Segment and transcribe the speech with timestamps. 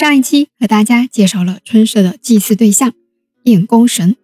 [0.00, 2.94] 上一期和大家介绍了春社的祭祀对象
[3.42, 4.16] 晏公神，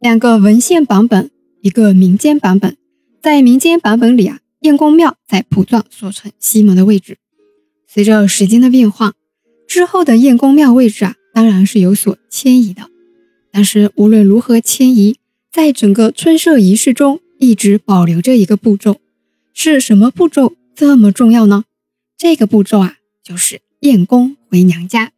[0.00, 2.76] 两个文献版本，一个民间版本。
[3.22, 7.18] 在民间版本里啊，晏公庙在蒲庄所城西门的位置。
[7.86, 9.12] 随着时间的变化，
[9.68, 12.90] 之后的晏公庙位置啊，当然是有所迁移的。
[13.52, 15.18] 但是无论如何迁移，
[15.52, 18.96] 在整个春社仪式中，一直保留着一个步骤。
[19.54, 21.62] 是什么步骤这么重要呢？
[22.18, 25.10] 这个步骤啊，就是晏公回娘家。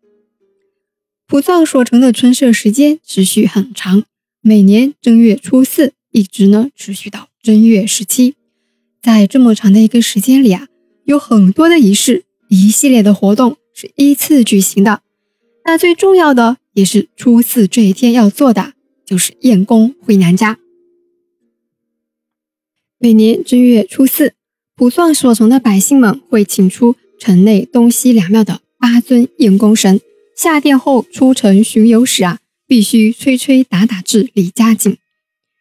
[1.27, 4.05] 蒲藏所城的春社时间持续很长，
[4.41, 8.37] 每年正月初四一直呢持续到正月十七。
[9.03, 10.67] 在这么长的一个时间里啊，
[11.05, 12.25] 有很多的仪式。
[12.49, 15.03] 一系列的活动是依次举行的，
[15.65, 18.75] 那最重要的也是初四这一天要做的，
[19.05, 20.59] 就是晏公回娘家。
[22.99, 24.35] 每年正月初四，
[24.77, 29.99] 普算所城的百姓们会请出城内东西两庙的八尊燕公神
[30.37, 34.99] 下殿后出城巡游时啊，必须吹吹打打至李家井。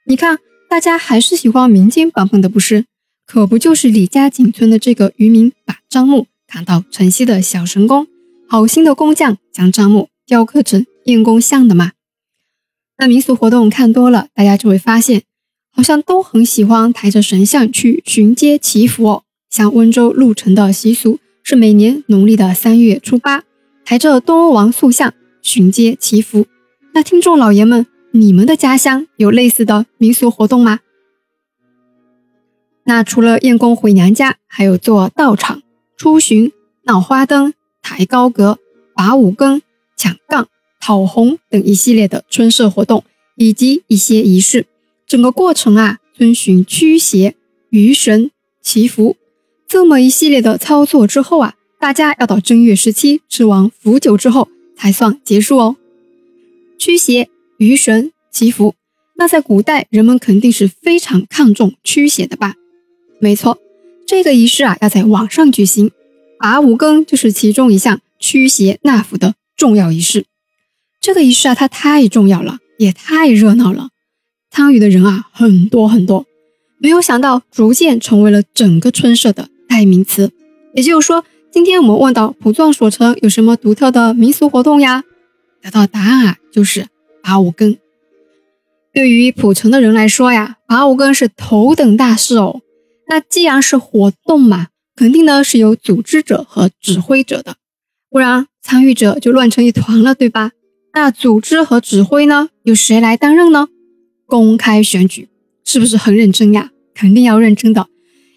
[0.06, 2.84] 你看，大家还是喜欢民间版本的不是？
[3.26, 6.28] 可不就是李家井村的这个渔民把樟木。
[6.46, 8.08] 砍到城西的小神宫，
[8.50, 11.94] 好心的工匠将樟木雕刻成燕公像的嘛。
[12.98, 15.24] 那民俗活动看多了，大家就会发现，
[15.72, 19.24] 好像都很喜欢抬着神像去巡街祈福哦。
[19.50, 23.44] 像温州鹿城的习俗是每年农历的三月初八，
[23.84, 26.46] 抬着东欧王塑像巡街祈福。
[26.94, 30.80] 那听众老爷们，你们的家乡有类似的民俗活动吗？
[32.86, 35.62] 那除了燕公回娘家，还有做道场。
[35.98, 36.52] 出巡、
[36.84, 38.58] 闹花灯、抬高阁、
[38.96, 39.62] 拔五更、
[39.98, 40.48] 抢杠、
[40.82, 43.04] 讨红等一系列的春社活动，
[43.36, 44.66] 以及一些仪式。
[45.06, 47.36] 整个过程啊，遵循驱邪、
[47.70, 49.18] 鱼神、祈福
[49.74, 55.78] 这么一系列的操作之后啊，大家要到正月十七吃完伏酒之后才算结束哦。
[56.78, 58.76] 驱邪、鱼神、祈福，
[59.16, 62.54] 那在古代人们肯定是非常看重驱邪的吧？
[63.20, 63.58] 没错。
[64.06, 65.90] 这个仪式啊，要在网上举行，
[66.38, 70.28] 拔五更就是其中一项驱邪纳福的重要仪式。
[71.02, 73.90] 这个仪式啊，它太重要了，也太热闹了，
[74.52, 76.28] 参与的人啊很多很多。
[76.78, 80.32] 没有想到，逐渐成为了整个村社的代名词。
[80.76, 85.04] 也就是说，今天我们问到蒲藏所城有什么独特的民俗活动呀？
[85.62, 86.88] 得到答案啊，就是
[87.24, 87.76] 拔五更。
[88.94, 92.62] 对于蒲城的人来说呀，拔五更是头等大事哦。
[93.08, 97.56] 那既然是活动嘛，肯定呢是有组织者和指挥者的，
[98.12, 100.52] 不然参与者就乱成一团了，对吧？
[100.94, 103.68] 那组织和指挥呢，由谁来担任呢？
[104.28, 105.28] 公开选举，
[105.66, 106.70] 是不是很认真呀？
[106.94, 107.88] 肯定要认真的，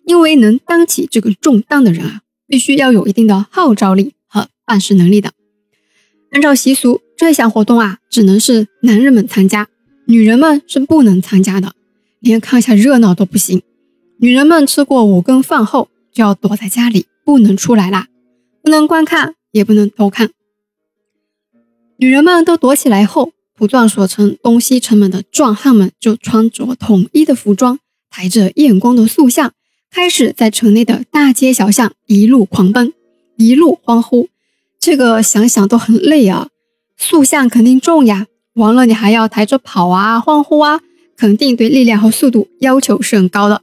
[0.07, 5.33] 因为能担起这个重担的人啊，必须要有一定的号召力和办事能力的。
[6.31, 9.69] 按照习俗，这项活动啊，只能是男人们参加，
[10.07, 11.75] 女人们是不能参加的，
[12.21, 13.61] 连看下热闹都不行。
[14.19, 18.07] 女人们吃过五更饭后，就要躲在家里，不能出来啦，
[18.63, 20.31] 不能观看，也不能偷看。
[21.97, 29.53] 女人们都躲起来后，蒲壮所城东西城门的壮汉们就穿着统一的服装，抬着艳光的塑像，
[29.97, 32.93] 开始在城内的大街小巷一路狂奔，
[33.39, 34.29] 一路欢呼。
[34.79, 36.49] 这个想想都很累啊，
[36.99, 40.83] 塑像肯定重呀，完了你还要抬着跑啊，欢呼啊，
[41.17, 43.63] 肯定对力量和速度要求是很高的。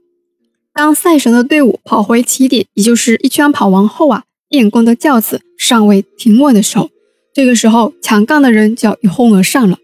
[0.74, 6.90] 当赛神的队伍跑回起点，也就是一圈跑完后啊，燕公的轿子尚未停稳的时候，
[7.32, 9.78] 这个时候抢杠的人就要一哄而上了。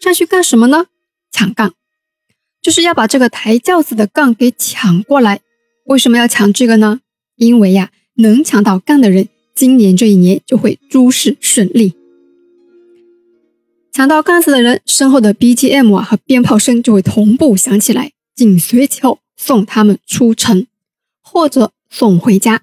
[0.00, 0.86] 上去干什么呢？
[1.32, 1.74] 抢杠，
[2.62, 5.40] 就是要把这个抬轿子的杠给抢过来。
[5.88, 7.00] 为什么要抢这个呢？
[7.36, 11.94] 因为呀，能抢到杠的人，今年这一年就会诸事顺利。
[13.92, 19.18] 抢到杠子的人，身后的 BGM 啊和鞭炮声就会同步响起来，紧随其后。
[19.40, 20.66] 送他们出城，
[21.22, 22.62] 或者送回家，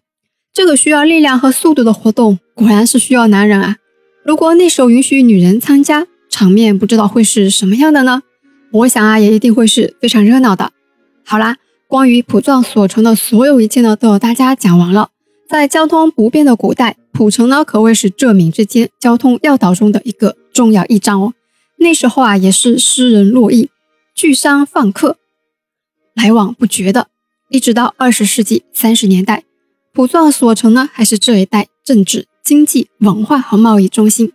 [0.53, 3.77] 这个需要力量和速度的活动，果然是需要男人啊！
[4.25, 8.23] 如果那时候允许女人参加，场面不知道会是什么样的呢？
[8.73, 10.73] 我想啊，也一定会是非常热闹的。
[11.23, 11.55] 好啦，
[11.87, 15.09] 关于蒲藏所城的所有一切呢，都有大家讲完了。
[15.47, 21.33] 在交通不便的古代，蒲城呢可谓是浙闽之间交通要道中的一个重要驿站哦。
[21.77, 23.67] 那时候啊，也是诗人络绎，
[24.15, 25.17] 聚商访客。
[26.15, 27.07] 来往不绝的，
[27.49, 29.43] 一直到二十世纪三十年代，
[29.93, 34.31] 普藏所城呢还是这一带政治、经济、文化和贸易中心。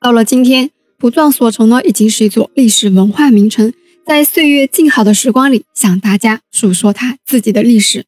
[0.00, 3.72] 到了今天，普藏所城呢已经是一座历史文化名城，
[4.06, 8.04] 在岁月静好的时光里，向大家诉说他自己的历史。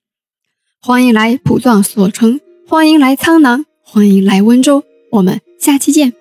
[0.78, 2.38] 欢迎来普藏所城，
[2.68, 6.12] 欢迎来苍南，欢迎来温州，我们下期见。